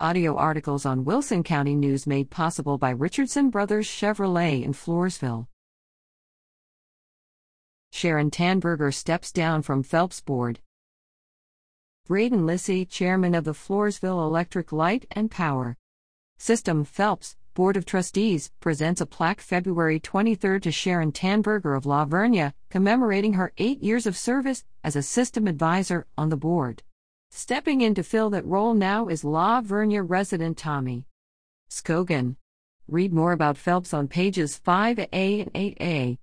[0.00, 5.46] Audio articles on Wilson County News made possible by Richardson Brothers Chevrolet in Floresville.
[7.92, 10.58] Sharon Tanberger steps down from FELPS Board.
[12.08, 15.76] Braden Lissy, Chairman of the Floresville Electric Light and Power
[16.38, 22.04] System FELPS, Board of Trustees, presents a plaque February 23 to Sharon Tanberger of La
[22.04, 26.82] Vernia, commemorating her eight years of service as a system advisor on the board.
[27.36, 31.04] Stepping in to fill that role now is La Vernia resident Tommy
[31.68, 32.36] Scogan.
[32.86, 36.18] Read more about FELPS on pages 5A and 8A.